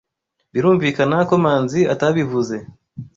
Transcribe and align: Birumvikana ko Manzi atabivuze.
Birumvikana 0.53 1.17
ko 1.29 1.35
Manzi 1.43 1.81
atabivuze. 1.93 2.55